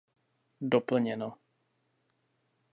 Doplněno. 0.61 1.29